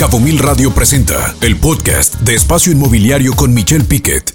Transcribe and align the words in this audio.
Cabo 0.00 0.18
Mil 0.18 0.38
Radio 0.38 0.72
presenta 0.72 1.34
el 1.42 1.58
podcast 1.58 2.14
de 2.22 2.34
Espacio 2.34 2.72
Inmobiliario 2.72 3.34
con 3.34 3.52
Michelle 3.52 3.84
Piquet. 3.84 4.34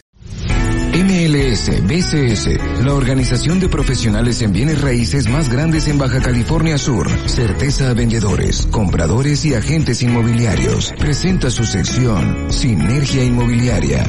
MLS 0.93 1.83
BCS, 1.87 2.83
la 2.83 2.93
organización 2.93 3.59
de 3.59 3.67
profesionales 3.67 4.43
en 4.43 4.53
bienes 4.53 4.79
raíces 4.79 5.27
más 5.27 5.49
grandes 5.49 5.87
en 5.87 5.97
Baja 5.97 6.21
California 6.21 6.77
Sur, 6.77 7.09
certeza 7.27 7.89
a 7.89 7.95
vendedores, 7.95 8.67
compradores 8.67 9.43
y 9.43 9.55
agentes 9.55 10.03
inmobiliarios, 10.03 10.93
presenta 10.99 11.49
su 11.49 11.65
sección 11.65 12.53
Sinergia 12.53 13.23
Inmobiliaria. 13.23 14.05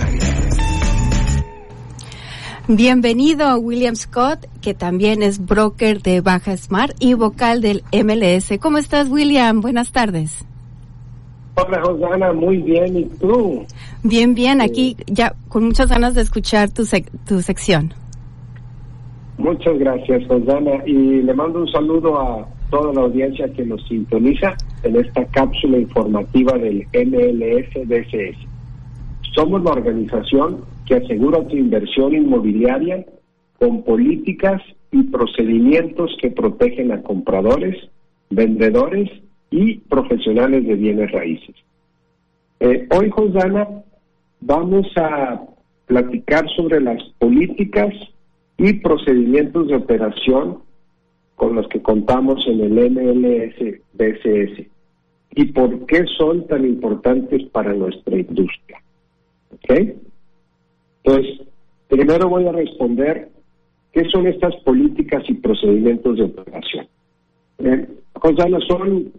Bienvenido 2.68 3.56
William 3.56 3.96
Scott, 3.96 4.46
que 4.60 4.74
también 4.74 5.22
es 5.22 5.38
broker 5.38 6.02
de 6.02 6.20
Baja 6.20 6.54
Smart 6.58 6.94
y 6.98 7.14
vocal 7.14 7.62
del 7.62 7.82
MLS. 7.92 8.58
¿Cómo 8.60 8.76
estás, 8.76 9.08
William? 9.08 9.62
Buenas 9.62 9.90
tardes. 9.90 10.44
Hola, 11.58 11.80
Josana, 11.82 12.32
muy 12.34 12.58
bien. 12.58 12.98
¿Y 12.98 13.04
tú? 13.18 13.64
Bien, 14.02 14.34
bien. 14.34 14.60
Aquí 14.60 14.94
ya 15.06 15.34
con 15.48 15.64
muchas 15.64 15.88
ganas 15.88 16.14
de 16.14 16.20
escuchar 16.20 16.70
tu, 16.70 16.84
tu 17.26 17.40
sección. 17.40 17.94
Muchas 19.38 19.78
gracias, 19.78 20.26
Josana. 20.28 20.82
Y 20.86 21.22
le 21.22 21.32
mando 21.32 21.60
un 21.60 21.68
saludo 21.68 22.20
a 22.20 22.46
toda 22.70 22.92
la 22.92 23.02
audiencia 23.02 23.48
que 23.48 23.64
nos 23.64 23.86
sintoniza 23.88 24.54
en 24.82 24.96
esta 24.96 25.24
cápsula 25.26 25.78
informativa 25.78 26.58
del 26.58 26.86
MLS-DCS. 26.92 28.36
Somos 29.34 29.62
la 29.62 29.72
organización 29.72 30.60
que 30.84 30.96
asegura 30.96 31.42
tu 31.48 31.56
inversión 31.56 32.14
inmobiliaria 32.14 33.04
con 33.58 33.82
políticas 33.82 34.60
y 34.92 35.02
procedimientos 35.04 36.16
que 36.20 36.30
protegen 36.30 36.92
a 36.92 37.02
compradores, 37.02 37.76
vendedores 38.28 39.10
y 39.50 39.78
profesionales 39.78 40.66
de 40.66 40.74
bienes 40.74 41.10
raíces. 41.12 41.54
Eh, 42.60 42.86
hoy, 42.90 43.10
Josana, 43.10 43.68
vamos 44.40 44.86
a 44.96 45.42
platicar 45.86 46.48
sobre 46.56 46.80
las 46.80 47.02
políticas 47.18 47.94
y 48.58 48.72
procedimientos 48.74 49.68
de 49.68 49.76
operación 49.76 50.58
con 51.36 51.54
los 51.54 51.68
que 51.68 51.82
contamos 51.82 52.46
en 52.48 52.60
el 52.60 52.90
MLS 52.90 53.80
BCS 53.92 54.66
y 55.34 55.44
por 55.52 55.84
qué 55.86 56.04
son 56.16 56.46
tan 56.46 56.64
importantes 56.64 57.44
para 57.50 57.74
nuestra 57.74 58.18
industria. 58.18 58.82
¿Ok? 59.52 59.96
Entonces, 61.04 61.46
primero 61.88 62.28
voy 62.28 62.46
a 62.46 62.52
responder 62.52 63.28
qué 63.92 64.04
son 64.10 64.26
estas 64.26 64.56
políticas 64.64 65.22
y 65.28 65.34
procedimientos 65.34 66.16
de 66.16 66.24
operación. 66.24 66.86
Eh, 67.58 67.86
Josana, 68.14 68.58
son 68.66 69.12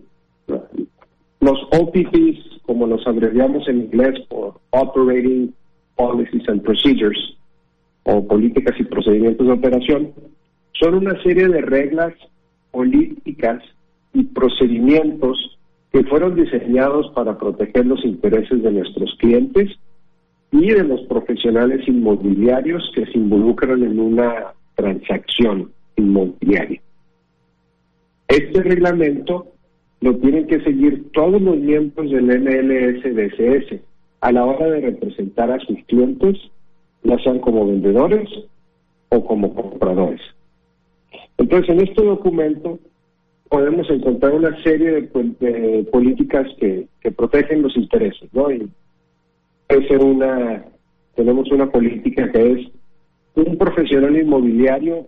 los 0.48 1.60
OPPs, 1.72 2.62
como 2.64 2.88
los 2.88 3.06
abreviamos 3.08 3.68
en 3.68 3.82
inglés 3.82 4.20
por 4.30 4.60
Operating 4.72 5.54
Policies 5.96 6.48
and 6.50 6.62
Procedures, 6.62 7.38
o 8.04 8.26
políticas 8.26 8.76
y 8.80 8.84
procedimientos 8.86 9.46
de 9.46 9.54
operación, 9.54 10.14
son 10.74 10.96
una 10.96 11.22
serie 11.24 11.48
de 11.50 11.62
reglas 11.62 12.14
políticas 12.72 13.62
y 14.14 14.24
procedimientos 14.24 15.58
que 15.92 16.04
fueron 16.04 16.36
diseñados 16.36 17.12
para 17.14 17.38
proteger 17.38 17.86
los 17.86 18.04
intereses 18.06 18.64
de 18.64 18.72
nuestros 18.72 19.16
clientes 19.20 19.72
y 20.52 20.70
de 20.70 20.84
los 20.84 21.02
profesionales 21.08 21.86
inmobiliarios 21.88 22.90
que 22.96 23.06
se 23.06 23.18
involucran 23.18 23.84
en 23.84 24.00
una 24.00 24.54
transacción 24.76 25.72
inmobiliaria. 25.98 26.82
Este 28.28 28.62
reglamento 28.62 29.48
lo 30.02 30.16
tienen 30.18 30.48
que 30.48 30.62
seguir 30.62 31.12
todos 31.12 31.42
los 31.42 31.58
miembros 31.58 32.12
del 32.12 32.26
MLS 32.26 33.82
a 34.22 34.32
la 34.32 34.46
hora 34.46 34.68
de 34.68 34.82
representar 34.82 35.52
a 35.52 35.60
sus 35.60 35.78
clientes, 35.86 36.38
ya 37.04 37.18
sean 37.20 37.40
como 37.40 37.68
vendedores 37.68 38.30
o 39.10 39.24
como 39.26 39.54
compradores. 39.54 40.22
Entonces, 41.38 41.70
en 41.70 41.82
este 41.82 42.04
documento 42.04 42.80
podemos 43.50 43.90
encontrar 43.90 44.34
una 44.34 44.62
serie 44.64 45.10
de, 45.12 45.88
políticas 45.92 46.48
que, 46.60 46.88
protegen 47.16 47.62
los 47.62 47.76
intereses, 47.78 48.30
¿no? 48.34 48.52
Y 48.52 48.70
ser 49.88 50.00
una, 50.00 50.66
tenemos 51.16 51.50
una 51.52 51.70
política 51.72 52.32
que 52.32 52.52
es 52.52 52.68
un 53.36 53.58
profesional 53.58 54.18
inmobiliario, 54.18 55.08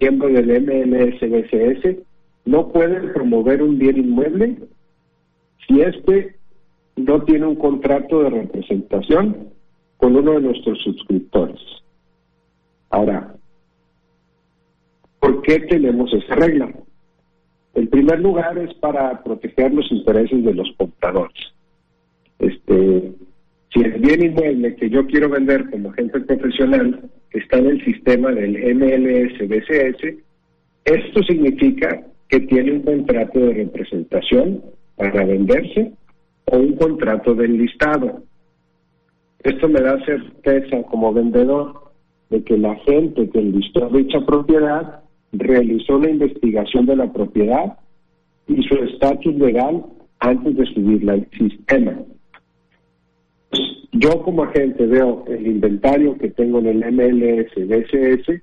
miembro 0.00 0.28
del 0.28 0.62
MLSBCS, 0.62 1.96
no 2.44 2.68
puede 2.68 3.08
promover 3.12 3.62
un 3.62 3.78
bien 3.78 3.98
inmueble 3.98 4.58
si 5.66 5.80
éste 5.80 6.36
no 6.96 7.22
tiene 7.22 7.46
un 7.46 7.56
contrato 7.56 8.22
de 8.22 8.30
representación 8.30 9.48
con 9.96 10.16
uno 10.16 10.32
de 10.32 10.40
nuestros 10.40 10.78
suscriptores. 10.82 11.60
Ahora, 12.90 13.34
¿por 15.20 15.42
qué 15.42 15.60
tenemos 15.60 16.12
esa 16.12 16.34
regla? 16.34 16.72
En 17.74 17.88
primer 17.88 18.20
lugar 18.20 18.56
es 18.58 18.72
para 18.74 19.22
proteger 19.24 19.72
los 19.72 19.90
intereses 19.90 20.44
de 20.44 20.54
los 20.54 20.70
compradores. 20.76 21.54
Este, 22.38 23.12
si 23.72 23.80
el 23.80 23.92
bien 24.00 24.24
inmueble 24.26 24.76
que 24.76 24.90
yo 24.90 25.06
quiero 25.06 25.28
vender 25.28 25.70
como 25.70 25.90
agente 25.90 26.20
profesional 26.20 27.10
está 27.32 27.58
en 27.58 27.66
el 27.66 27.84
sistema 27.84 28.30
del 28.30 28.76
MLS-BCS, 28.76 30.18
esto 30.84 31.22
significa 31.24 32.04
que 32.28 32.40
tiene 32.40 32.72
un 32.72 32.82
contrato 32.82 33.38
de 33.38 33.54
representación 33.54 34.62
para 34.96 35.24
venderse 35.24 35.92
o 36.46 36.56
un 36.56 36.76
contrato 36.76 37.34
del 37.34 37.58
listado. 37.58 38.22
Esto 39.42 39.68
me 39.68 39.80
da 39.80 40.02
certeza 40.04 40.82
como 40.84 41.12
vendedor 41.12 41.92
de 42.30 42.42
que 42.42 42.56
la 42.56 42.74
gente 42.76 43.28
que 43.28 43.42
listó 43.42 43.88
dicha 43.90 44.24
propiedad 44.24 45.02
realizó 45.32 45.98
la 45.98 46.10
investigación 46.10 46.86
de 46.86 46.96
la 46.96 47.12
propiedad 47.12 47.78
y 48.48 48.62
su 48.62 48.74
estatus 48.74 49.34
legal 49.36 49.84
antes 50.20 50.56
de 50.56 50.66
subirla 50.66 51.14
al 51.14 51.28
sistema. 51.36 51.98
Yo 53.92 54.22
como 54.22 54.44
agente 54.44 54.86
veo 54.86 55.24
el 55.28 55.46
inventario 55.46 56.18
que 56.18 56.30
tengo 56.30 56.58
en 56.58 56.66
el 56.66 56.92
MLS 56.92 57.54
DSS, 57.54 58.42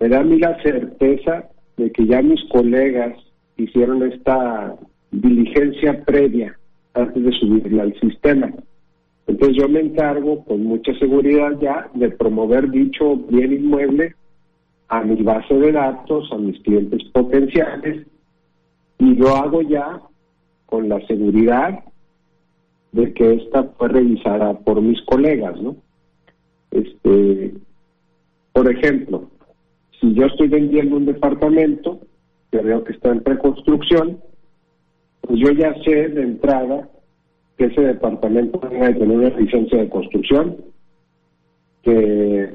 me 0.00 0.08
da 0.08 0.20
a 0.20 0.24
mí 0.24 0.38
la 0.38 0.60
certeza 0.62 1.48
de 1.76 1.90
que 1.90 2.06
ya 2.06 2.22
mis 2.22 2.42
colegas 2.50 3.16
hicieron 3.56 4.02
esta 4.02 4.76
diligencia 5.10 6.04
previa 6.04 6.58
antes 6.94 7.22
de 7.22 7.32
subirla 7.32 7.84
al 7.84 8.00
sistema. 8.00 8.52
Entonces 9.26 9.56
yo 9.56 9.68
me 9.68 9.80
encargo 9.80 10.44
con 10.44 10.64
mucha 10.64 10.92
seguridad 10.98 11.58
ya 11.60 11.90
de 11.94 12.10
promover 12.10 12.70
dicho 12.70 13.16
bien 13.16 13.52
inmueble 13.52 14.14
a 14.88 15.02
mi 15.02 15.22
base 15.22 15.54
de 15.54 15.72
datos, 15.72 16.30
a 16.32 16.36
mis 16.36 16.60
clientes 16.62 17.02
potenciales, 17.12 18.06
y 18.98 19.14
lo 19.14 19.28
hago 19.28 19.62
ya 19.62 20.00
con 20.66 20.88
la 20.88 21.00
seguridad 21.06 21.80
de 22.92 23.12
que 23.14 23.34
esta 23.34 23.64
fue 23.64 23.88
revisada 23.88 24.58
por 24.60 24.82
mis 24.82 25.00
colegas, 25.02 25.60
¿no? 25.60 25.76
Este, 26.70 27.54
por 28.52 28.70
ejemplo, 28.70 29.30
si 30.02 30.12
yo 30.14 30.26
estoy 30.26 30.48
vendiendo 30.48 30.96
un 30.96 31.06
departamento 31.06 32.00
que 32.50 32.58
veo 32.58 32.82
que 32.82 32.92
está 32.92 33.10
en 33.10 33.24
reconstrucción, 33.24 34.18
pues 35.22 35.38
yo 35.38 35.52
ya 35.52 35.72
sé 35.84 36.08
de 36.08 36.22
entrada 36.22 36.88
que 37.56 37.66
ese 37.66 37.80
departamento 37.80 38.60
debe 38.68 38.94
tener 38.94 39.16
una 39.16 39.30
licencia 39.30 39.78
de 39.78 39.88
construcción, 39.88 40.56
que 41.82 42.50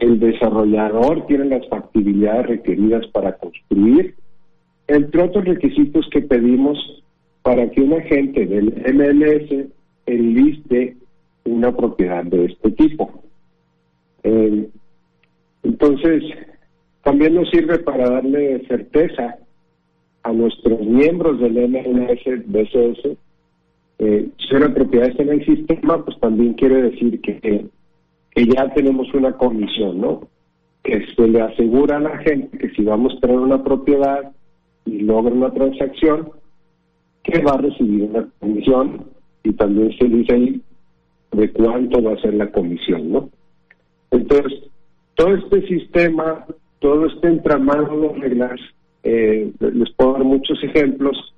el 0.00 0.18
desarrollador 0.18 1.26
tiene 1.26 1.44
las 1.44 1.68
factibilidades 1.68 2.46
requeridas 2.46 3.06
para 3.08 3.36
construir, 3.36 4.16
entre 4.88 5.22
otros 5.22 5.44
requisitos 5.44 6.08
que 6.10 6.22
pedimos 6.22 7.04
para 7.42 7.70
que 7.70 7.80
un 7.80 7.92
agente 7.92 8.44
del 8.44 8.74
MLS 8.92 9.68
enliste 10.06 10.96
una 11.44 11.74
propiedad 11.76 12.24
de 12.24 12.46
este 12.46 12.72
tipo. 12.72 13.22
Entonces, 15.80 16.22
también 17.02 17.34
nos 17.34 17.48
sirve 17.48 17.78
para 17.78 18.10
darle 18.10 18.66
certeza 18.66 19.38
a 20.22 20.32
nuestros 20.32 20.78
miembros 20.80 21.40
del 21.40 21.54
MLS 21.54 22.22
BCS. 22.46 23.16
Eh, 23.98 24.28
si 24.36 24.54
una 24.54 24.74
propiedad 24.74 25.08
está 25.08 25.22
en 25.22 25.30
el 25.30 25.46
sistema, 25.46 26.04
pues 26.04 26.20
también 26.20 26.52
quiere 26.54 26.82
decir 26.82 27.18
que, 27.22 27.66
que 28.30 28.46
ya 28.46 28.72
tenemos 28.74 29.12
una 29.14 29.32
comisión, 29.32 30.02
¿no? 30.02 30.28
Que 30.82 31.06
se 31.14 31.28
le 31.28 31.40
asegura 31.40 31.96
a 31.96 32.00
la 32.00 32.18
gente 32.18 32.58
que 32.58 32.70
si 32.70 32.82
vamos 32.82 33.14
a 33.16 33.20
tener 33.20 33.38
una 33.38 33.64
propiedad 33.64 34.32
y 34.84 35.00
logra 35.00 35.32
una 35.32 35.52
transacción, 35.52 36.30
que 37.22 37.42
va 37.42 37.52
a 37.52 37.58
recibir 37.58 38.02
una 38.04 38.28
comisión 38.38 39.06
y 39.44 39.52
también 39.54 39.96
se 39.98 40.06
dice 40.06 40.34
ahí 40.34 40.62
de 41.32 41.52
cuánto 41.52 42.02
va 42.02 42.12
a 42.12 42.20
ser 42.20 42.34
la 42.34 42.50
comisión, 42.50 43.12
¿no? 43.12 43.30
Entonces, 44.10 44.69
todo 45.20 45.34
este 45.34 45.66
sistema, 45.68 46.46
todo 46.78 47.04
este 47.04 47.28
entramado 47.28 48.00
de 48.00 48.08
reglas, 48.20 48.58
eh, 49.02 49.52
les 49.60 49.92
puedo 49.92 50.14
dar 50.14 50.24
muchos 50.24 50.58
ejemplos, 50.64 51.34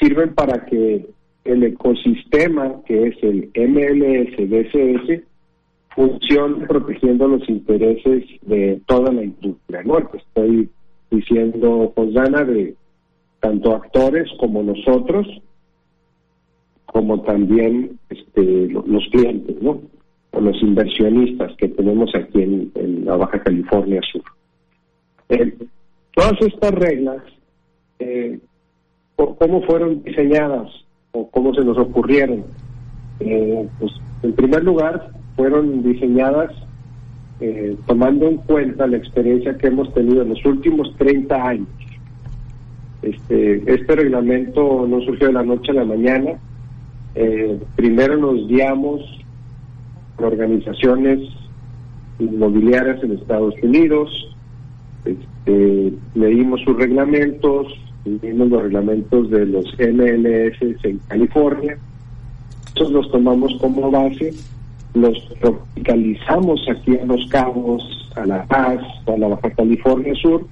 sirven 0.00 0.34
para 0.34 0.64
que 0.66 1.04
el 1.44 1.64
ecosistema 1.64 2.80
que 2.86 3.08
es 3.08 3.16
el 3.22 3.50
MLS-DSS 3.54 5.24
funcione 5.96 6.64
protegiendo 6.68 7.26
los 7.26 7.48
intereses 7.48 8.24
de 8.42 8.80
toda 8.86 9.12
la 9.12 9.24
industria. 9.24 9.82
¿no? 9.82 9.98
estoy 9.98 10.70
diciendo, 11.10 11.92
Josana, 11.96 12.44
de 12.44 12.76
tanto 13.40 13.74
actores 13.74 14.30
como 14.38 14.62
nosotros, 14.62 15.26
como 16.86 17.20
también 17.22 17.98
este, 18.10 18.68
los 18.68 19.08
clientes, 19.10 19.60
¿no? 19.60 19.80
O 20.34 20.40
los 20.40 20.60
inversionistas 20.62 21.56
que 21.56 21.68
tenemos 21.68 22.10
aquí 22.14 22.42
en, 22.42 23.04
la 23.04 23.16
Baja 23.16 23.42
California 23.42 24.00
Sur. 24.10 24.22
Eh, 25.28 25.54
todas 26.14 26.34
estas 26.40 26.72
reglas, 26.72 27.22
eh, 27.98 28.38
¿cómo 29.16 29.62
fueron 29.62 30.02
diseñadas 30.02 30.70
o 31.12 31.28
cómo 31.30 31.54
se 31.54 31.64
nos 31.64 31.78
ocurrieron? 31.78 32.44
Eh, 33.20 33.68
pues, 33.78 33.92
en 34.22 34.32
primer 34.32 34.64
lugar, 34.64 35.10
fueron 35.36 35.82
diseñadas 35.82 36.52
eh, 37.40 37.76
tomando 37.86 38.26
en 38.26 38.38
cuenta 38.38 38.86
la 38.86 38.96
experiencia 38.96 39.56
que 39.56 39.68
hemos 39.68 39.92
tenido 39.94 40.22
en 40.22 40.30
los 40.30 40.44
últimos 40.44 40.94
30 40.96 41.48
años. 41.48 41.68
Este, 43.02 43.62
este 43.72 43.96
reglamento 43.96 44.86
no 44.88 45.00
surgió 45.02 45.26
de 45.28 45.34
la 45.34 45.42
noche 45.42 45.70
a 45.72 45.74
la 45.74 45.84
mañana. 45.84 46.38
Primero 47.76 48.16
nos 48.16 48.48
guiamos 48.48 49.23
organizaciones 50.18 51.20
inmobiliarias 52.18 53.02
en 53.02 53.12
Estados 53.12 53.54
Unidos, 53.62 54.34
este, 55.04 55.92
leímos 56.14 56.60
sus 56.62 56.76
reglamentos, 56.76 57.66
leímos 58.04 58.48
los 58.48 58.62
reglamentos 58.62 59.30
de 59.30 59.46
los 59.46 59.64
MLS 59.78 60.84
en 60.84 60.98
California, 61.08 61.78
Nosotros 62.74 62.90
los 62.90 63.12
tomamos 63.12 63.54
como 63.60 63.90
base 63.90 64.32
los 64.94 65.28
tropicalizamos 65.40 66.64
aquí 66.70 66.94
en 66.94 67.08
Los 67.08 67.26
Cabos, 67.28 67.82
a 68.14 68.24
La 68.26 68.44
Paz, 68.44 68.80
a 69.06 69.18
la 69.18 69.28
Baja 69.28 69.50
California 69.50 70.14
Sur, 70.14 70.46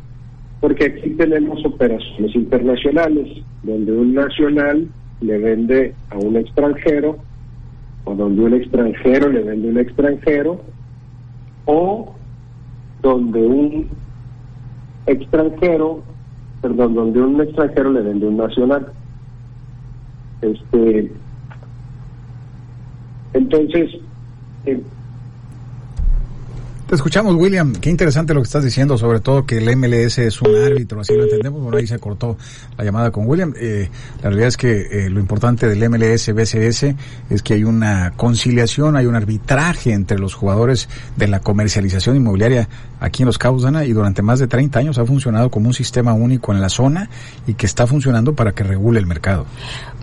porque 0.61 0.87
aquí 0.87 1.11
tenemos 1.11 1.65
operaciones 1.65 2.35
internacionales, 2.35 3.43
donde 3.63 3.93
un 3.93 4.15
nacional 4.15 4.89
le 5.21 5.39
vende 5.39 5.95
a 6.11 6.19
un 6.19 6.37
extranjero, 6.37 7.19
o 8.05 8.15
donde 8.15 8.43
un 8.43 8.55
extranjero 8.55 9.29
le 9.29 9.43
vende 9.43 9.69
un 9.69 9.79
extranjero, 9.79 10.61
o 11.67 12.15
donde 13.03 13.41
un 13.41 13.89
extranjero, 15.07 16.03
perdón, 16.61 16.95
donde 16.95 17.21
un 17.21 17.41
extranjero 17.41 17.93
le 17.93 18.03
vende 18.03 18.27
un 18.27 18.37
nacional. 18.37 18.93
Este, 20.41 21.13
entonces, 23.35 23.91
escuchamos, 26.97 27.35
William. 27.35 27.73
Qué 27.73 27.91
interesante 27.91 28.35
lo 28.35 28.41
que 28.41 28.47
estás 28.47 28.65
diciendo, 28.65 28.99
sobre 28.99 29.21
todo 29.21 29.47
que 29.47 29.59
el 29.59 29.77
MLS 29.77 30.19
es 30.19 30.41
un 30.43 30.55
árbitro, 30.55 31.01
así 31.01 31.15
lo 31.15 31.25
entendemos. 31.25 31.63
Bueno, 31.63 31.79
ahí 31.79 31.87
se 31.87 31.99
cortó 31.99 32.37
la 32.77 32.85
llamada 32.85 33.11
con 33.11 33.27
William. 33.27 33.55
Eh, 33.57 33.89
la 34.23 34.31
realidad 34.31 34.49
es 34.49 34.57
que 34.57 35.07
eh, 35.07 35.11
lo 35.11 35.21
importante 35.21 35.69
del 35.69 35.89
MLS, 35.89 36.33
BCS, 36.33 36.95
es 37.31 37.43
que 37.43 37.55
hay 37.55 37.65
una 37.65 38.13
conciliación, 38.17 38.97
hay 38.97 39.07
un 39.07 39.15
arbitraje 39.15 39.93
entre 39.93 40.19
los 40.19 40.35
jugadores 40.35 40.89
de 41.17 41.29
la 41.29 41.41
comercialización 41.41 42.17
inmobiliaria 42.17 42.69
aquí 43.01 43.23
en 43.23 43.27
Los 43.27 43.39
Cabos, 43.39 43.63
Dana, 43.63 43.85
y 43.85 43.93
durante 43.93 44.23
más 44.23 44.39
de 44.39 44.47
30 44.47 44.79
años 44.79 44.99
ha 44.99 45.05
funcionado 45.05 45.51
como 45.51 45.69
un 45.69 45.75
sistema 45.75 46.13
único 46.13 46.53
en 46.53 46.61
la 46.61 46.69
zona 46.69 47.09
y 47.47 47.55
que 47.55 47.67
está 47.67 47.87
funcionando 47.87 48.35
para 48.35 48.53
que 48.53 48.65
regule 48.65 49.01
el 49.01 49.07
mercado 49.07 49.47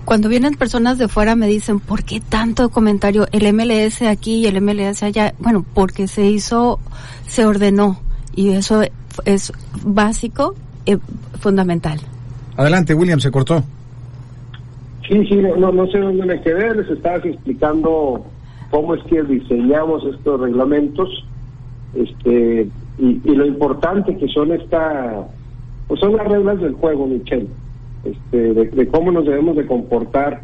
cuando 0.10 0.28
vienen 0.28 0.56
personas 0.56 0.98
de 0.98 1.08
fuera 1.08 1.36
me 1.36 1.46
dicen, 1.46 1.80
¿por 1.80 2.04
qué 2.04 2.20
tanto 2.20 2.70
comentario? 2.70 3.28
El 3.32 3.54
MLS 3.54 4.02
aquí 4.02 4.38
y 4.38 4.48
el 4.48 4.60
MLS 4.60 5.04
allá. 5.04 5.36
Bueno, 5.38 5.64
porque 5.76 6.08
se 6.08 6.26
hizo, 6.26 6.79
se 7.26 7.46
ordenó 7.46 8.00
y 8.36 8.50
eso 8.50 8.82
es 9.26 9.52
básico, 9.84 10.56
y 10.86 10.94
eh, 10.94 10.98
fundamental. 11.40 12.00
Adelante, 12.58 12.94
William, 12.94 13.20
se 13.20 13.32
cortó. 13.32 13.64
Sí, 15.08 15.26
sí, 15.26 15.36
no, 15.38 15.72
no 15.72 15.88
sé 15.88 16.00
dónde 16.00 16.26
me 16.26 16.42
quedé, 16.42 16.76
les 16.76 16.90
estabas 16.90 17.26
explicando 17.26 18.26
cómo 18.70 18.96
es 18.96 19.04
que 19.06 19.24
diseñamos 19.24 20.04
estos 20.06 20.40
reglamentos 20.40 21.10
este 21.96 22.70
y, 23.00 23.22
y 23.24 23.36
lo 23.36 23.46
importante 23.46 24.16
que 24.18 24.28
son 24.28 24.52
esta, 24.52 25.26
pues 25.88 26.00
son 26.00 26.16
las 26.18 26.28
reglas 26.28 26.60
del 26.60 26.74
juego, 26.74 27.08
Michelle 27.08 27.48
este, 28.04 28.54
de, 28.54 28.88
cómo 28.88 29.12
nos 29.12 29.26
debemos 29.26 29.56
de 29.58 29.66
comportar 29.66 30.42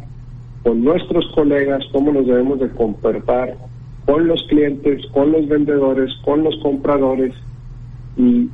con 0.62 0.84
nuestros 0.84 1.26
colegas, 1.34 1.82
cómo 1.92 2.12
nos 2.12 2.26
debemos 2.26 2.60
de 2.60 2.70
comportar 2.70 3.56
con 4.06 4.28
los 4.28 4.42
clientes, 4.44 5.04
con 5.12 5.32
los 5.32 5.46
vendedores, 5.48 6.14
con 6.24 6.44
los 6.44 6.56
compradores. 6.62 7.34
Y, 8.16 8.48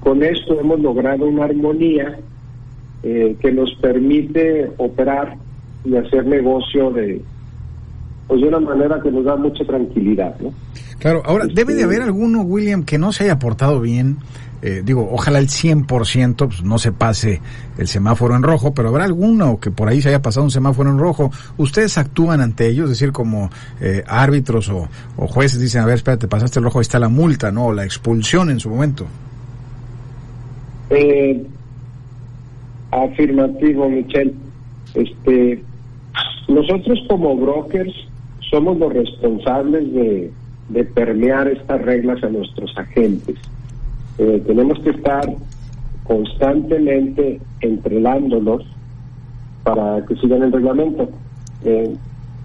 con 0.00 0.22
esto 0.22 0.58
hemos 0.58 0.80
logrado 0.80 1.26
una 1.26 1.44
armonía 1.44 2.18
eh, 3.02 3.36
que 3.40 3.52
nos 3.52 3.74
permite 3.74 4.70
operar 4.78 5.36
y 5.84 5.96
hacer 5.96 6.24
negocio 6.24 6.90
de 6.90 7.20
pues 8.26 8.40
de 8.40 8.48
una 8.48 8.60
manera 8.60 9.00
que 9.00 9.10
nos 9.10 9.24
da 9.24 9.36
mucha 9.36 9.64
tranquilidad, 9.64 10.34
¿no? 10.40 10.52
Claro, 10.98 11.22
ahora 11.24 11.46
debe 11.46 11.74
de 11.74 11.82
este, 11.82 11.84
haber 11.84 12.02
alguno, 12.02 12.42
William, 12.42 12.84
que 12.84 12.98
no 12.98 13.12
se 13.12 13.24
haya 13.24 13.38
portado 13.38 13.80
bien 13.80 14.16
eh, 14.62 14.82
digo, 14.84 15.08
ojalá 15.12 15.38
el 15.38 15.48
100% 15.48 16.36
pues, 16.36 16.62
no 16.62 16.78
se 16.78 16.90
pase 16.90 17.40
el 17.78 17.86
semáforo 17.86 18.34
en 18.34 18.42
rojo, 18.42 18.72
pero 18.72 18.88
habrá 18.88 19.04
alguno 19.04 19.60
que 19.60 19.70
por 19.70 19.88
ahí 19.88 20.00
se 20.00 20.08
haya 20.08 20.22
pasado 20.22 20.44
un 20.44 20.50
semáforo 20.50 20.90
en 20.90 20.98
rojo. 20.98 21.30
¿Ustedes 21.58 21.98
actúan 21.98 22.40
ante 22.40 22.66
ellos? 22.68 22.84
Es 22.84 22.98
decir, 22.98 23.12
como 23.12 23.50
eh, 23.80 24.02
árbitros 24.06 24.70
o, 24.70 24.88
jueces 25.16 25.60
dicen, 25.60 25.82
a 25.82 25.86
ver, 25.86 25.96
espérate, 25.96 26.26
pasaste 26.26 26.58
el 26.58 26.64
rojo, 26.64 26.78
ahí 26.78 26.82
está 26.82 26.98
la 26.98 27.08
multa, 27.08 27.52
¿no? 27.52 27.66
O 27.66 27.72
la 27.72 27.84
expulsión 27.84 28.50
en 28.50 28.58
su 28.58 28.70
momento. 28.70 29.06
Eh, 30.90 31.44
afirmativo, 32.90 33.88
Michelle. 33.88 34.34
Este, 34.94 35.62
nosotros 36.48 36.98
como 37.08 37.36
brokers 37.36 37.94
somos 38.50 38.78
los 38.78 38.92
responsables 38.92 39.92
de, 39.92 40.30
de 40.68 40.84
permear 40.84 41.48
estas 41.48 41.82
reglas 41.82 42.22
a 42.22 42.28
nuestros 42.28 42.76
agentes. 42.76 43.36
Eh, 44.18 44.42
tenemos 44.46 44.78
que 44.80 44.90
estar 44.90 45.24
constantemente 46.04 47.40
entrenándolos 47.60 48.64
para 49.64 50.04
que 50.06 50.16
sigan 50.16 50.42
el 50.42 50.52
reglamento. 50.52 51.08
Eh, 51.64 51.94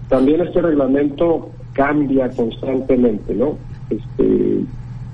también 0.08 0.40
este 0.40 0.60
reglamento 0.60 1.50
cambia 1.72 2.28
constantemente, 2.30 3.34
¿no? 3.34 3.56
Este, 3.88 4.64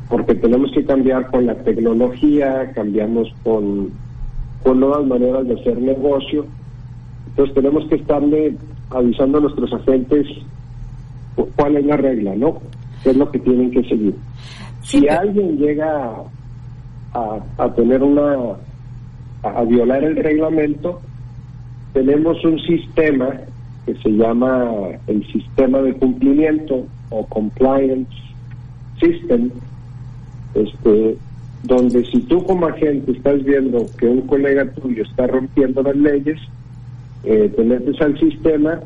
porque 0.09 0.35
tenemos 0.35 0.73
que 0.73 0.85
cambiar 0.85 1.31
con 1.31 1.47
la 1.47 1.55
tecnología, 1.57 2.73
cambiamos 2.75 3.33
con, 3.45 3.91
con 4.62 4.81
nuevas 4.81 5.07
maneras 5.07 5.47
de 5.47 5.55
hacer 5.55 5.79
negocio. 5.81 6.47
Entonces 7.29 7.55
tenemos 7.55 7.85
que 7.89 7.97
estarle 7.97 8.57
avisando 8.91 9.39
a 9.39 9.41
nuestros 9.43 9.73
agentes 9.73 10.27
cuál 11.57 11.76
es 11.76 11.87
la 11.87 11.97
regla, 11.97 12.35
¿no? 12.37 12.61
¿Qué 13.02 13.11
es 13.11 13.16
lo 13.16 13.30
que 13.30 13.38
tienen 13.38 13.71
que 13.71 13.83
seguir? 13.85 14.14
si 14.88 15.07
alguien 15.07 15.59
llega 15.59 16.25
a, 17.12 17.75
tener 17.75 18.02
una, 18.02 18.57
a, 19.42 19.62
violar 19.64 20.02
el 20.02 20.16
reglamento, 20.16 21.00
tenemos 21.92 22.42
un 22.45 22.59
sistema 22.61 23.28
que 23.85 23.95
se 23.97 24.11
llama 24.11 24.71
el 25.07 25.26
sistema 25.33 25.83
de 25.83 25.95
cumplimiento 25.95 26.87
o 27.11 27.26
compliance 27.26 28.11
system, 28.99 29.50
este, 30.54 31.16
donde 31.64 32.04
si 32.07 32.21
tú 32.21 32.42
como 32.45 32.66
agente 32.66 33.12
estás 33.12 33.45
viendo 33.45 33.87
que 33.99 34.07
un 34.07 34.23
colega 34.23 34.71
tuyo 34.73 35.02
está 35.02 35.26
rompiendo 35.26 35.83
las 35.83 35.97
leyes, 35.97 36.40
eh, 37.25 37.52
te 37.54 37.64
metes 37.64 38.00
al 38.00 38.18
sistema 38.18 38.80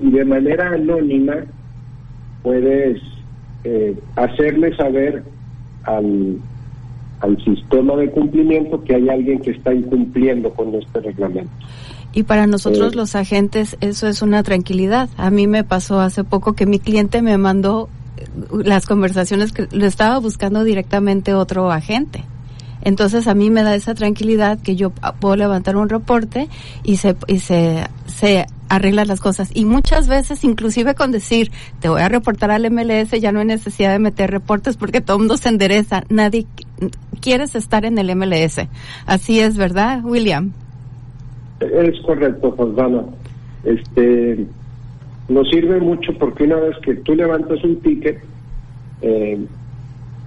y 0.00 0.10
de 0.10 0.24
manera 0.24 0.70
anónima 0.70 1.34
puedes 2.42 3.00
eh, 3.64 3.96
hacerle 4.16 4.74
saber 4.76 5.24
al, 5.84 6.38
al 7.20 7.44
sistema 7.44 7.96
de 7.96 8.10
cumplimiento 8.10 8.82
que 8.84 8.94
hay 8.94 9.08
alguien 9.08 9.40
que 9.40 9.50
está 9.50 9.74
incumpliendo 9.74 10.50
con 10.50 10.74
este 10.74 11.00
reglamento. 11.00 11.50
Y 12.12 12.22
para 12.22 12.46
nosotros 12.46 12.92
eh, 12.92 12.96
los 12.96 13.14
agentes 13.14 13.76
eso 13.80 14.08
es 14.08 14.22
una 14.22 14.42
tranquilidad. 14.42 15.08
A 15.16 15.30
mí 15.30 15.46
me 15.46 15.64
pasó 15.64 16.00
hace 16.00 16.24
poco 16.24 16.54
que 16.54 16.66
mi 16.66 16.78
cliente 16.78 17.22
me 17.22 17.36
mandó 17.38 17.88
las 18.52 18.86
conversaciones 18.86 19.52
que 19.52 19.68
le 19.70 19.86
estaba 19.86 20.18
buscando 20.18 20.64
directamente 20.64 21.34
otro 21.34 21.70
agente. 21.70 22.24
Entonces 22.82 23.26
a 23.26 23.34
mí 23.34 23.50
me 23.50 23.62
da 23.62 23.74
esa 23.74 23.94
tranquilidad 23.94 24.58
que 24.60 24.76
yo 24.76 24.90
puedo 25.20 25.36
levantar 25.36 25.76
un 25.76 25.88
reporte 25.88 26.48
y 26.84 26.96
se 26.96 27.16
y 27.26 27.40
se 27.40 27.84
se 28.06 28.46
arreglan 28.68 29.08
las 29.08 29.20
cosas. 29.20 29.50
Y 29.54 29.64
muchas 29.64 30.08
veces, 30.08 30.44
inclusive 30.44 30.94
con 30.94 31.10
decir, 31.10 31.50
te 31.80 31.88
voy 31.88 32.02
a 32.02 32.08
reportar 32.08 32.50
al 32.50 32.70
MLS, 32.70 33.10
ya 33.20 33.32
no 33.32 33.40
hay 33.40 33.46
necesidad 33.46 33.92
de 33.92 33.98
meter 33.98 34.30
reportes 34.30 34.76
porque 34.76 35.00
todo 35.00 35.16
el 35.16 35.20
mundo 35.22 35.36
se 35.36 35.48
endereza. 35.48 36.04
Nadie 36.08 36.46
quieres 37.20 37.54
estar 37.54 37.84
en 37.84 37.98
el 37.98 38.14
MLS. 38.14 38.66
Así 39.06 39.40
es, 39.40 39.56
¿verdad, 39.56 40.04
William? 40.04 40.52
Es 41.60 42.00
correcto, 42.06 42.52
Josana. 42.56 43.02
este 43.64 44.46
nos 45.28 45.48
sirve 45.50 45.78
mucho 45.80 46.12
porque 46.18 46.44
una 46.44 46.56
vez 46.56 46.76
que 46.82 46.94
tú 46.94 47.14
levantas 47.14 47.62
un 47.62 47.80
ticket, 47.80 48.18
eh, 49.02 49.38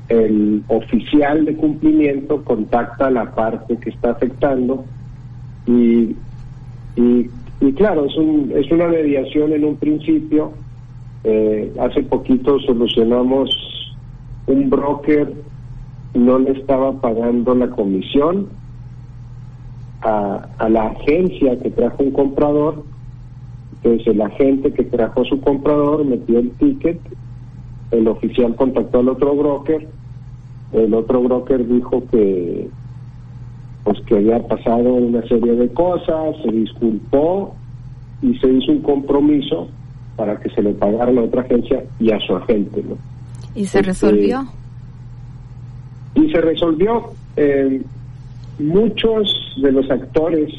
el 0.10 0.64
oficial 0.68 1.46
de 1.46 1.56
cumplimiento 1.56 2.44
contacta 2.44 3.08
a 3.08 3.12
la 3.12 3.34
parte 3.34 3.78
que 3.78 3.90
está 3.90 4.12
afectando 4.12 4.86
y, 5.66 6.16
y, 6.96 7.30
claro, 7.74 8.06
es, 8.06 8.16
un, 8.18 8.52
es 8.56 8.72
una 8.72 8.88
mediación 8.88 9.54
en 9.54 9.64
un 9.64 9.76
principio. 9.76 10.54
Eh, 11.24 11.72
hace 11.80 12.02
poquito 12.02 12.60
solucionamos 12.62 13.50
un 14.48 14.70
broker 14.70 15.32
no 16.16 16.40
le 16.40 16.52
estaba 16.52 17.00
pagando 17.00 17.54
la 17.56 17.70
comisión 17.70 18.50
a, 20.02 20.48
a 20.58 20.70
la 20.70 20.88
agencia 20.88 21.60
que 21.60 21.70
trajo 21.70 22.04
un 22.04 22.12
comprador. 22.12 22.84
Entonces 23.76 24.08
el 24.08 24.22
agente 24.22 24.74
que 24.74 24.84
trajo 24.84 25.24
su 25.26 25.40
comprador 25.42 26.04
metió 26.04 26.40
el 26.40 26.52
ticket, 26.52 27.00
el 27.92 28.08
oficial 28.08 28.56
contactó 28.56 29.00
al 29.00 29.10
otro 29.10 29.36
broker, 29.36 29.88
el 30.74 30.94
otro 30.94 31.22
broker 31.22 31.68
dijo 31.68 32.04
que 32.12 32.70
pues 33.84 34.00
que 34.06 34.16
había 34.16 34.40
pasado 34.48 34.94
una 34.94 35.22
serie 35.28 35.56
de 35.56 35.70
cosas, 35.70 36.36
se 36.44 36.52
disculpó 36.52 37.56
y 38.22 38.38
se 38.38 38.48
hizo 38.48 38.72
un 38.72 38.82
compromiso 38.82 39.68
para 40.16 40.40
que 40.40 40.50
se 40.52 40.62
le 40.62 40.74
pagara 40.74 41.06
a 41.06 41.12
la 41.12 41.22
otra 41.22 41.42
agencia 41.42 41.84
y 42.00 42.12
a 42.12 42.20
su 42.20 42.36
agente, 42.36 42.84
¿no? 42.88 42.98
¿Y 43.56 43.66
se 43.66 43.80
este, 43.80 43.82
resolvió? 43.82 44.46
Y 46.16 46.30
se 46.30 46.42
resolvió. 46.42 47.12
Eh, 47.36 47.82
muchos 48.60 49.56
de 49.62 49.72
los 49.72 49.90
actores 49.90 50.54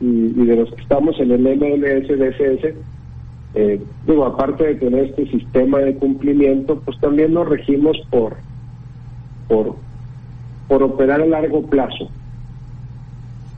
y, 0.00 0.32
de 0.32 0.56
los 0.56 0.70
que 0.72 0.82
estamos 0.82 1.18
en 1.20 1.32
el 1.32 1.42
MLS 1.42 2.08
DSS, 2.08 2.74
eh, 3.54 3.80
digo, 4.06 4.24
aparte 4.24 4.64
de 4.64 4.74
tener 4.76 5.04
este 5.04 5.30
sistema 5.30 5.78
de 5.78 5.94
cumplimiento, 5.96 6.80
pues 6.84 6.98
también 7.00 7.34
nos 7.34 7.48
regimos 7.48 7.96
por, 8.10 8.36
por, 9.48 9.76
por 10.66 10.82
operar 10.82 11.20
a 11.20 11.26
largo 11.26 11.62
plazo. 11.62 12.08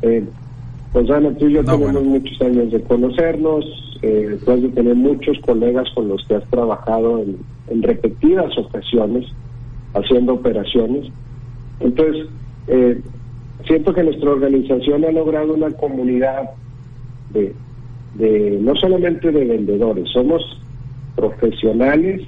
Eh, 0.03 0.25
pues 0.93 1.11
Ana, 1.11 1.31
tú 1.37 1.49
y 1.49 1.55
yo 1.55 1.65
tenemos 1.65 2.05
muchos 2.05 2.41
años 2.41 2.73
de 2.73 2.81
conocernos, 2.83 3.65
eh, 4.03 4.39
tú 4.45 4.51
has 4.51 4.63
de 4.63 4.69
tener 4.71 4.95
muchos 4.95 5.39
colegas 5.41 5.89
con 5.95 6.09
los 6.09 6.25
que 6.27 6.37
has 6.37 6.45
trabajado 6.51 7.19
en, 7.19 7.39
en 7.69 7.83
repetidas 7.83 8.57
ocasiones 8.59 9.27
haciendo 9.95 10.35
operaciones. 10.35 11.11
Entonces, 11.81 12.27
eh, 12.69 13.01
siento 13.67 13.93
que 13.95 14.03
nuestra 14.03 14.31
organización 14.31 15.05
ha 15.05 15.11
logrado 15.11 15.55
una 15.55 15.71
comunidad 15.71 16.51
de, 17.33 17.55
de 18.15 18.59
no 18.61 18.75
solamente 18.77 19.31
de 19.31 19.45
vendedores, 19.45 20.09
somos 20.11 20.43
profesionales 21.15 22.23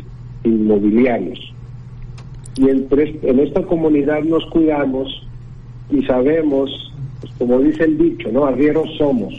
inmobiliarios. 0.45 1.55
Y 2.57 2.69
entre, 2.69 3.19
en 3.23 3.41
esta 3.41 3.63
comunidad 3.63 4.23
nos 4.25 4.45
cuidamos 4.47 5.27
y 5.91 6.03
sabemos, 6.03 6.88
pues 7.21 7.33
como 7.39 7.59
dice 7.61 7.85
el 7.85 7.99
dicho, 7.99 8.31
¿no? 8.31 8.45
Arrieros 8.47 8.89
somos. 8.97 9.35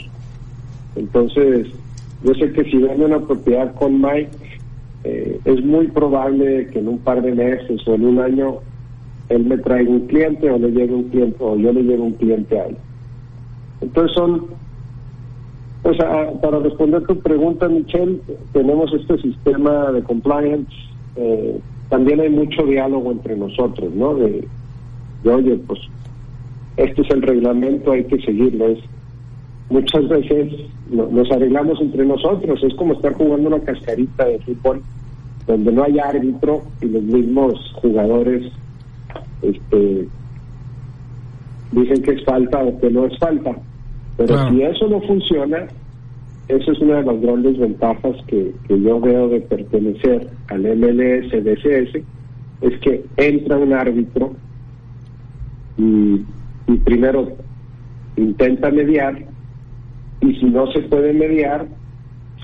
Entonces, 0.95 1.67
yo 2.21 2.33
sé 2.33 2.51
que 2.51 2.65
si 2.65 2.77
vendo 2.77 3.05
una 3.05 3.25
propiedad 3.25 3.73
con 3.75 4.01
Mike, 4.01 4.37
eh, 5.03 5.39
es 5.45 5.63
muy 5.63 5.87
probable 5.87 6.69
que 6.71 6.79
en 6.79 6.89
un 6.89 6.99
par 6.99 7.21
de 7.21 7.33
meses 7.33 7.81
o 7.87 7.93
en 7.93 8.05
un 8.05 8.19
año 8.19 8.59
él 9.29 9.45
me 9.45 9.57
traiga 9.59 9.89
un 9.89 10.07
cliente 10.07 10.49
o 10.49 10.57
le 10.57 10.71
llegue 10.71 10.93
un 10.93 11.09
cliente 11.09 11.37
o 11.39 11.55
yo 11.55 11.71
le 11.71 11.83
lleve 11.83 12.01
un 12.01 12.13
cliente 12.13 12.59
a 12.59 12.65
él. 12.65 12.77
Entonces 13.79 14.13
son, 14.15 14.55
pues 15.81 15.97
para 16.41 16.59
responder 16.59 17.03
tu 17.05 17.19
pregunta, 17.21 17.69
Michelle, 17.69 18.21
tenemos 18.51 18.91
este 18.93 19.17
sistema 19.19 19.91
de 19.91 20.03
compliance. 20.03 20.73
Eh, 21.15 21.61
también 21.87 22.19
hay 22.19 22.29
mucho 22.29 22.63
diálogo 22.65 23.11
entre 23.11 23.37
nosotros, 23.37 23.93
¿no? 23.93 24.15
De, 24.15 24.49
oye, 25.23 25.57
pues 25.57 25.79
este 26.79 27.01
es 27.01 27.09
el 27.11 27.21
reglamento, 27.21 27.91
hay 27.91 28.05
que 28.05 28.19
seguirlo. 28.21 28.69
Es, 28.69 28.79
muchas 29.69 30.07
veces 30.07 30.53
nos 30.89 31.31
arreglamos 31.31 31.79
entre 31.81 32.05
nosotros, 32.05 32.63
es 32.63 32.73
como 32.75 32.93
estar 32.93 33.13
jugando 33.13 33.49
una 33.49 33.59
cascarita 33.59 34.25
de 34.25 34.39
fútbol 34.39 34.81
donde 35.45 35.71
no 35.71 35.83
hay 35.83 35.99
árbitro 35.99 36.61
y 36.81 36.85
los 36.85 37.03
mismos 37.03 37.73
jugadores 37.81 38.51
este 39.41 40.07
dicen 41.71 42.01
que 42.01 42.11
es 42.11 42.23
falta 42.23 42.59
o 42.59 42.79
que 42.79 42.89
no 42.89 43.05
es 43.05 43.17
falta. 43.19 43.55
Pero 44.17 44.49
si 44.49 44.61
eso 44.61 44.87
no 44.87 45.01
funciona, 45.01 45.67
eso 46.47 46.71
es 46.71 46.79
una 46.79 46.97
de 46.97 47.03
las 47.03 47.21
grandes 47.21 47.57
ventajas 47.57 48.15
que, 48.27 48.53
que 48.67 48.81
yo 48.81 48.99
veo 48.99 49.29
de 49.29 49.41
pertenecer 49.41 50.29
al 50.47 50.61
MLS 50.61 51.31
DCS, 51.31 52.03
es 52.61 52.79
que 52.81 53.05
entra 53.17 53.57
un 53.57 53.73
árbitro 53.73 54.33
y, 55.77 56.21
y 56.69 56.77
primero 56.77 57.27
intenta 58.15 58.69
mediar 58.69 59.17
y 60.21 60.35
si 60.35 60.45
no 60.45 60.71
se 60.71 60.81
puede 60.81 61.13
mediar, 61.13 61.67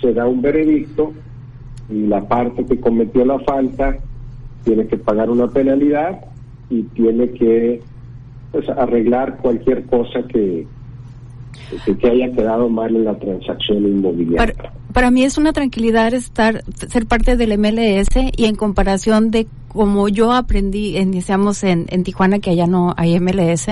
se 0.01 0.13
da 0.13 0.25
un 0.25 0.41
veredicto 0.41 1.13
y 1.89 2.07
la 2.07 2.27
parte 2.27 2.65
que 2.65 2.79
cometió 2.79 3.23
la 3.25 3.39
falta 3.39 3.97
tiene 4.63 4.87
que 4.87 4.97
pagar 4.97 5.29
una 5.29 5.47
penalidad 5.47 6.25
y 6.69 6.83
tiene 6.83 7.29
que 7.31 7.81
pues, 8.51 8.67
arreglar 8.69 9.37
cualquier 9.37 9.85
cosa 9.85 10.23
que, 10.27 10.65
que, 11.99 12.07
haya 12.07 12.31
quedado 12.31 12.67
mal 12.69 12.95
en 12.95 13.05
la 13.05 13.19
transacción 13.19 13.85
inmobiliaria. 13.85 14.55
Para, 14.95 15.11
mí 15.11 15.23
es 15.25 15.37
una 15.37 15.51
tranquilidad 15.51 16.13
estar 16.13 16.63
ser 16.89 17.05
parte 17.05 17.35
del 17.35 17.57
MLS 17.59 18.07
y 18.35 18.45
en 18.45 18.55
comparación 18.55 19.29
de 19.29 19.45
como 19.67 20.07
yo 20.07 20.31
aprendí, 20.31 20.97
iniciamos 20.97 21.63
en, 21.65 21.85
en 21.89 22.05
Tijuana, 22.05 22.39
que 22.39 22.51
allá 22.51 22.65
no 22.65 22.93
hay 22.95 23.19
MLS, 23.19 23.67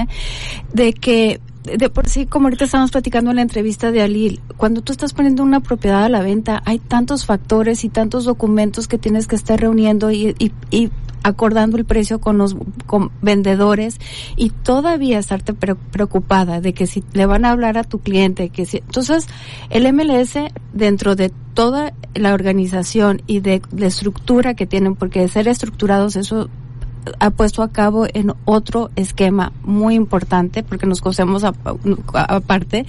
de 0.73 0.91
que 0.91 1.39
de 1.63 1.89
por 1.89 2.09
sí, 2.09 2.25
como 2.25 2.47
ahorita 2.47 2.65
estamos 2.65 2.91
platicando 2.91 3.29
en 3.29 3.37
la 3.37 3.41
entrevista 3.41 3.91
de 3.91 4.01
Alil, 4.01 4.41
cuando 4.57 4.81
tú 4.81 4.91
estás 4.91 5.13
poniendo 5.13 5.43
una 5.43 5.61
propiedad 5.61 6.03
a 6.03 6.09
la 6.09 6.21
venta, 6.21 6.61
hay 6.65 6.79
tantos 6.79 7.25
factores 7.25 7.85
y 7.85 7.89
tantos 7.89 8.25
documentos 8.25 8.89
que 8.89 8.97
tienes 8.97 9.27
que 9.27 9.37
estar 9.37 9.59
reuniendo 9.59 10.11
y, 10.11 10.35
y, 10.39 10.51
y 10.71 10.91
acordando 11.23 11.77
el 11.77 11.85
precio 11.85 12.19
con 12.19 12.37
los 12.37 12.55
vendedores 13.21 13.99
y 14.35 14.49
todavía 14.49 15.19
estarte 15.19 15.53
preocupada 15.53 16.61
de 16.61 16.73
que 16.73 16.85
si 16.85 17.03
le 17.13 17.25
van 17.25 17.45
a 17.45 17.51
hablar 17.51 17.77
a 17.77 17.83
tu 17.83 17.99
cliente, 17.99 18.49
que 18.49 18.65
si, 18.65 18.77
entonces 18.77 19.27
el 19.69 19.91
MLS 19.93 20.37
dentro 20.73 21.15
de 21.15 21.31
toda 21.53 21.93
la 22.13 22.33
organización 22.33 23.21
y 23.27 23.39
de 23.39 23.61
la 23.75 23.87
estructura 23.87 24.53
que 24.53 24.65
tienen, 24.65 24.95
porque 24.95 25.21
de 25.21 25.29
ser 25.29 25.47
estructurados 25.47 26.15
eso 26.15 26.49
ha 27.19 27.29
puesto 27.31 27.63
a 27.63 27.71
cabo 27.71 28.07
en 28.13 28.33
otro 28.45 28.91
esquema 28.95 29.51
muy 29.63 29.95
importante 29.95 30.63
porque 30.63 30.85
nos 30.85 31.01
conocemos 31.01 31.43
aparte, 32.13 32.85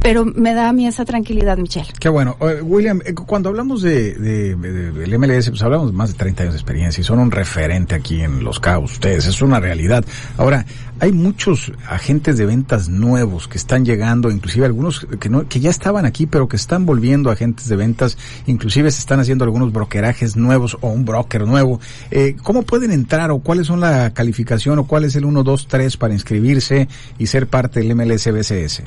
pero 0.00 0.24
me 0.24 0.54
da 0.54 0.68
a 0.68 0.72
mí 0.72 0.86
esa 0.86 1.04
tranquilidad, 1.04 1.58
Michelle. 1.58 1.92
Qué 1.98 2.08
bueno. 2.08 2.36
William, 2.62 3.00
eh, 3.04 3.14
cuando 3.14 3.48
hablamos 3.48 3.82
de, 3.82 4.14
del 4.14 5.18
MLS, 5.18 5.50
pues 5.50 5.62
hablamos 5.62 5.90
de 5.90 5.96
más 5.96 6.12
de 6.12 6.18
30 6.18 6.42
años 6.44 6.54
de 6.54 6.58
experiencia 6.58 7.00
y 7.00 7.04
son 7.04 7.18
un 7.18 7.30
referente 7.30 7.94
aquí 7.94 8.22
en 8.22 8.44
Los 8.44 8.60
Cabos, 8.60 8.92
ustedes, 8.92 9.26
es 9.26 9.42
una 9.42 9.60
realidad. 9.60 10.04
Ahora, 10.36 10.64
hay 10.98 11.12
muchos 11.12 11.72
agentes 11.88 12.38
de 12.38 12.46
ventas 12.46 12.88
nuevos 12.88 13.48
que 13.48 13.58
están 13.58 13.84
llegando, 13.84 14.30
inclusive 14.30 14.66
algunos 14.66 15.06
que 15.20 15.28
no, 15.28 15.46
que 15.48 15.60
ya 15.60 15.70
estaban 15.70 16.06
aquí, 16.06 16.26
pero 16.26 16.48
que 16.48 16.56
están 16.56 16.86
volviendo 16.86 17.30
agentes 17.30 17.68
de 17.68 17.76
ventas, 17.76 18.16
inclusive 18.46 18.90
se 18.90 19.00
están 19.00 19.20
haciendo 19.20 19.44
algunos 19.44 19.72
brokerajes 19.72 20.36
nuevos 20.36 20.78
o 20.80 20.88
un 20.88 21.04
broker 21.04 21.46
nuevo. 21.46 21.80
Eh, 22.10 22.36
¿Cómo 22.42 22.62
pueden 22.62 22.90
entrar 22.92 23.30
o 23.30 23.40
cuál 23.40 23.60
es 23.60 23.70
la 23.70 24.12
calificación 24.14 24.78
o 24.78 24.86
cuál 24.86 25.04
es 25.04 25.14
el 25.16 25.24
1, 25.24 25.42
2, 25.42 25.68
3 25.68 25.96
para 25.96 26.14
inscribirse 26.14 26.88
y 27.18 27.26
ser 27.26 27.46
parte 27.46 27.80
del 27.80 27.94
MLSBCS? 27.94 28.82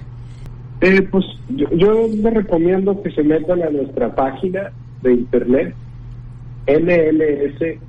Eh, 0.81 1.01
pues 1.03 1.25
yo, 1.49 1.67
yo 1.73 2.07
les 2.07 2.33
recomiendo 2.33 3.01
que 3.03 3.11
se 3.11 3.23
metan 3.23 3.61
a 3.61 3.69
nuestra 3.69 4.15
página 4.15 4.71
de 5.03 5.13
internet 5.13 5.75
mlsbcs.com.mx 6.67 7.79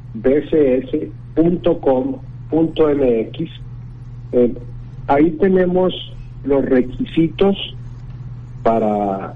eh, 4.33 4.55
ahí 5.07 5.31
tenemos 5.33 5.93
los 6.45 6.65
requisitos 6.65 7.57
para, 8.63 9.35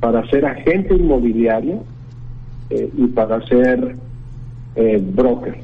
para 0.00 0.28
ser 0.28 0.44
agente 0.46 0.94
inmobiliario 0.94 1.82
eh, 2.70 2.90
y 2.96 3.06
para 3.08 3.44
ser 3.46 3.96
eh, 4.76 5.02
broker. 5.14 5.58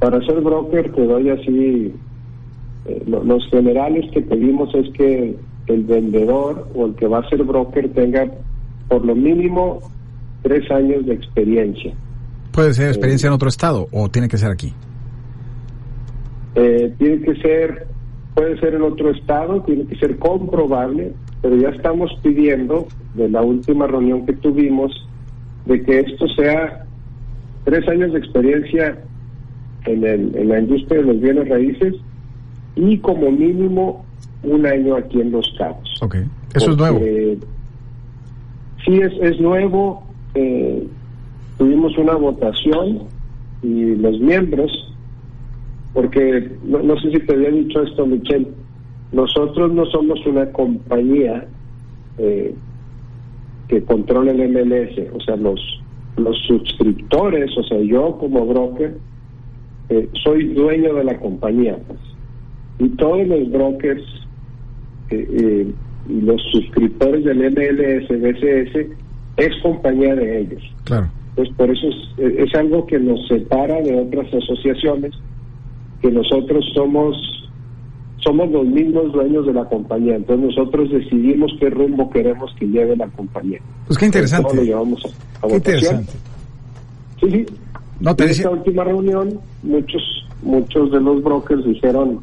para 0.00 0.20
ser 0.22 0.40
broker 0.40 0.92
te 0.92 1.06
doy 1.06 1.30
así, 1.30 1.94
los 3.06 3.46
generales 3.50 4.10
que 4.12 4.22
pedimos 4.22 4.74
es 4.74 4.90
que 4.94 5.36
el 5.66 5.84
vendedor 5.84 6.68
o 6.74 6.86
el 6.86 6.94
que 6.94 7.06
va 7.06 7.18
a 7.18 7.28
ser 7.28 7.42
broker 7.44 7.92
tenga 7.92 8.26
por 8.88 9.04
lo 9.04 9.14
mínimo 9.14 9.80
tres 10.42 10.70
años 10.70 11.04
de 11.04 11.14
experiencia. 11.14 11.92
¿Puede 12.52 12.72
ser 12.72 12.88
experiencia 12.88 13.26
en 13.26 13.34
otro 13.34 13.48
estado 13.48 13.88
o 13.92 14.08
tiene 14.08 14.28
que 14.28 14.38
ser 14.38 14.50
aquí? 14.50 14.72
Eh, 16.54 16.92
tiene 16.98 17.20
que 17.20 17.36
ser, 17.36 17.86
puede 18.34 18.58
ser 18.58 18.74
en 18.74 18.82
otro 18.82 19.10
estado, 19.10 19.62
tiene 19.62 19.86
que 19.86 19.96
ser 19.96 20.18
comprobable 20.18 21.12
pero 21.42 21.56
ya 21.56 21.68
estamos 21.68 22.10
pidiendo 22.22 22.88
de 23.14 23.28
la 23.28 23.42
última 23.42 23.86
reunión 23.86 24.26
que 24.26 24.32
tuvimos 24.34 24.92
de 25.66 25.82
que 25.82 26.00
esto 26.00 26.26
sea 26.28 26.84
tres 27.64 27.86
años 27.88 28.12
de 28.12 28.18
experiencia 28.18 28.98
en, 29.84 30.04
el, 30.04 30.34
en 30.36 30.48
la 30.48 30.58
industria 30.60 31.00
de 31.00 31.12
los 31.12 31.20
bienes 31.20 31.48
raíces 31.48 31.94
y 32.76 32.98
como 32.98 33.30
mínimo 33.30 34.04
un 34.42 34.66
año 34.66 34.96
aquí 34.96 35.20
en 35.20 35.32
Los 35.32 35.52
Cabos. 35.58 35.98
Ok, 36.00 36.16
eso 36.54 36.72
es 36.72 36.76
nuevo. 36.76 37.00
Sí, 38.84 39.00
es, 39.00 39.12
es 39.20 39.40
nuevo. 39.40 40.04
Eh, 40.34 40.86
tuvimos 41.58 41.96
una 41.98 42.14
votación 42.14 43.02
y 43.62 43.96
los 43.96 44.18
miembros, 44.20 44.87
porque 45.92 46.52
no, 46.64 46.82
no 46.82 46.98
sé 47.00 47.10
si 47.10 47.18
te 47.20 47.34
había 47.34 47.50
dicho 47.50 47.82
esto, 47.82 48.06
Michelle, 48.06 48.48
nosotros 49.12 49.72
no 49.72 49.86
somos 49.86 50.24
una 50.26 50.50
compañía 50.52 51.46
eh, 52.18 52.54
que 53.68 53.82
controle 53.82 54.32
el 54.32 54.50
MLS, 54.50 55.14
o 55.14 55.20
sea, 55.20 55.36
los, 55.36 55.60
los 56.16 56.36
suscriptores, 56.46 57.50
o 57.56 57.62
sea, 57.64 57.78
yo 57.80 58.16
como 58.18 58.46
broker, 58.46 58.96
eh, 59.88 60.08
soy 60.24 60.52
dueño 60.54 60.94
de 60.94 61.04
la 61.04 61.18
compañía. 61.18 61.78
Pues. 61.86 61.98
Y 62.78 62.88
todos 62.96 63.26
los 63.26 63.50
brokers 63.50 64.02
eh, 65.10 65.72
y 66.08 66.20
los 66.20 66.40
suscriptores 66.52 67.24
del 67.24 67.38
MLS, 67.38 68.08
BCS, 68.08 68.86
es 69.36 69.62
compañía 69.62 70.14
de 70.14 70.40
ellos. 70.40 70.62
Claro. 70.84 71.08
Pues 71.34 71.48
por 71.50 71.70
eso 71.70 71.88
es, 71.88 72.48
es 72.48 72.54
algo 72.54 72.86
que 72.86 72.98
nos 72.98 73.26
separa 73.28 73.80
de 73.80 73.94
otras 73.94 74.32
asociaciones, 74.34 75.14
que 76.02 76.10
nosotros 76.10 76.64
somos 76.74 77.16
somos 78.20 78.50
los 78.50 78.66
mismos 78.66 79.12
dueños 79.12 79.46
de 79.46 79.52
la 79.52 79.64
compañía, 79.66 80.16
entonces 80.16 80.56
nosotros 80.56 80.90
decidimos 80.90 81.52
qué 81.60 81.70
rumbo 81.70 82.10
queremos 82.10 82.52
que 82.58 82.66
lleve 82.66 82.96
la 82.96 83.06
compañía. 83.08 83.60
Pues 83.86 83.96
qué 83.96 84.06
interesante. 84.06 84.56
Lo 84.56 84.62
llevamos 84.64 85.00
a, 85.40 85.46
a 85.46 85.48
qué 85.48 85.54
interesante. 85.56 86.12
Sí, 87.20 87.30
sí. 87.30 87.46
No 88.00 88.14
te 88.16 88.24
en 88.24 88.28
decía... 88.28 88.44
esta 88.46 88.56
última 88.56 88.84
reunión, 88.84 89.38
muchos 89.62 90.02
muchos 90.42 90.90
de 90.92 91.00
los 91.00 91.22
brokers 91.22 91.64
dijeron, 91.64 92.20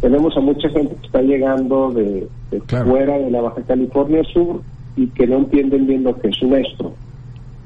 tenemos 0.00 0.36
a 0.36 0.40
mucha 0.40 0.68
gente 0.68 0.94
que 0.96 1.06
está 1.06 1.22
llegando 1.22 1.90
de, 1.90 2.26
de 2.50 2.60
Claro. 2.66 2.90
fuera 2.90 3.18
de 3.18 3.30
la 3.30 3.40
Baja 3.40 3.62
California 3.62 4.22
Sur 4.32 4.60
y 4.96 5.06
que 5.08 5.26
no 5.26 5.38
entienden 5.38 5.86
bien 5.86 6.04
lo 6.04 6.18
que 6.18 6.28
es 6.28 6.42
un 6.42 6.54
estro. 6.54 6.92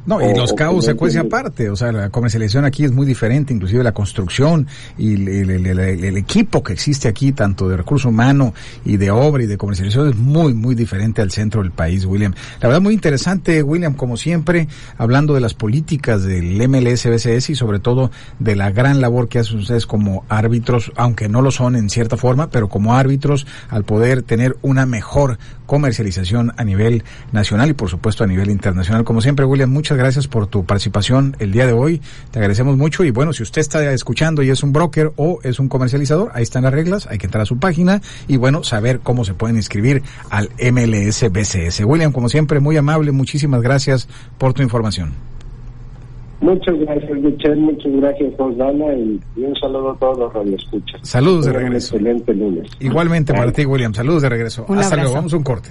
No, 0.07 0.21
y 0.21 0.37
los 0.37 0.53
cabos 0.53 0.85
se 0.85 0.95
cuece 0.95 1.19
aparte, 1.19 1.71
o 1.71 1.77
sea, 1.77 1.91
la 1.91 2.11
comercialización 2.11 2.65
aquí 2.67 2.85
es 2.85 2.93
muy 2.93 3.07
diferente, 3.07 3.55
inclusive 3.55 3.83
la 3.83 3.93
construcción 3.93 4.67
y 4.99 5.15
el, 5.15 5.29
el- 5.29 5.51
el- 5.67 5.79
el- 5.79 6.05
el 6.05 6.17
equipo 6.19 6.63
que 6.63 6.73
existe 6.75 7.09
aquí, 7.09 7.33
tanto 7.33 7.69
de 7.69 7.77
recurso 7.79 8.11
humano 8.11 8.53
y 8.85 8.99
de 8.99 9.11
obra 9.11 9.43
y 9.45 9.47
de 9.47 9.57
comercialización, 9.57 10.11
es 10.11 10.17
muy, 10.17 10.53
muy 10.53 10.75
diferente 10.75 11.23
al 11.23 11.31
centro 11.31 11.63
del 11.63 11.71
país, 11.71 12.05
William. 12.05 12.35
La 12.61 12.69
verdad, 12.69 12.83
muy 12.83 12.93
interesante, 12.95 13.63
William, 13.63 13.95
como 13.95 14.17
siempre, 14.19 14.69
hablando 14.99 15.33
de 15.35 15.41
las 15.41 15.55
políticas 15.55 16.23
del 16.23 16.61
MLS-BCS 16.69 17.51
y 17.51 17.55
sobre 17.55 17.79
todo 17.79 18.11
de 18.39 18.57
la 18.57 18.71
gran 18.71 19.01
labor 19.01 19.29
que 19.29 19.39
hacen 19.39 19.59
ustedes 19.59 19.87
como 19.87 20.25
árbitros, 20.29 20.93
aunque 20.97 21.29
no 21.31 21.41
lo 21.41 21.51
son 21.51 21.77
en 21.77 21.89
cierta 21.89 22.17
forma, 22.19 22.51
pero 22.51 22.69
como 22.69 22.95
árbitros, 22.95 23.47
al 23.71 23.85
poder 23.85 24.23
tener 24.23 24.57
una 24.63 24.85
mejor 24.85 25.39
comercialización 25.67 26.53
a 26.57 26.65
nivel 26.65 27.05
nacional 27.33 27.71
y 27.71 27.73
por 27.73 27.89
supuesto 27.89 28.23
a 28.23 28.27
nivel 28.27 28.51
internacional. 28.51 29.03
Como 29.05 29.21
siempre, 29.23 29.45
William, 29.47 29.71
muchas 29.71 29.94
gracias 29.97 30.29
por 30.29 30.47
tu 30.47 30.65
participación 30.65 31.37
el 31.39 31.53
día 31.53 31.67
de 31.67 31.73
hoy. 31.73 32.01
Te 32.31 32.39
agradecemos 32.39 32.77
mucho 32.77 33.05
y 33.05 33.11
bueno, 33.11 33.33
si 33.33 33.43
usted 33.43 33.61
está 33.61 33.93
escuchando 33.93 34.43
y 34.43 34.51
es 34.51 34.63
un 34.63 34.73
broker 34.73 35.13
o 35.17 35.41
es 35.43 35.59
un 35.59 35.69
comercializador, 35.69 36.31
ahí 36.35 36.43
están 36.43 36.65
las 36.65 36.73
reglas, 36.73 37.07
hay 37.07 37.19
que 37.19 37.27
entrar 37.27 37.43
a 37.43 37.47
su 37.47 37.59
página 37.59 38.01
y 38.29 38.37
bueno, 38.37 38.63
saber 38.65 39.01
cómo 39.01 39.25
se 39.25 39.35
pueden 39.35 39.57
inscribir 39.57 40.03
al 40.31 40.49
MLS 40.73 41.31
BCS. 41.31 41.81
William, 41.85 42.13
como 42.13 42.29
siempre, 42.29 42.61
muy 42.61 42.77
amable, 42.77 43.13
muchísimas 43.13 43.63
gracias 43.63 44.09
por 44.39 44.55
tu 44.55 44.63
información. 44.63 45.13
Muchas 46.41 46.79
gracias, 46.79 47.11
Michelle, 47.11 47.57
muchas 47.57 47.93
gracias, 47.93 48.37
Rosana, 48.37 48.93
y, 48.95 49.21
y 49.37 49.45
un 49.45 49.57
saludo 49.57 49.93
a 49.93 49.97
todos 49.97 50.19
los 50.19 50.33
radioescuchas. 50.35 51.01
Saludos 51.03 51.47
de 51.47 51.53
un 51.53 51.57
regreso. 51.57 51.97
excelente 51.97 52.35
lunes. 52.35 52.71
Igualmente 52.81 53.33
para 53.33 53.51
ti, 53.51 53.65
William. 53.65 53.95
Saludos 53.95 54.23
de 54.23 54.29
regreso. 54.29 54.67
Un 54.69 54.79
Hasta 54.79 54.97
luego. 54.97 55.15
Vamos 55.15 55.33
a 55.33 55.37
un 55.39 55.43
corte. 55.43 55.71